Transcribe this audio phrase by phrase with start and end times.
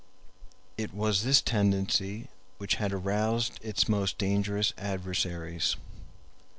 [0.79, 5.75] It was this tendency which had aroused its most dangerous adversaries.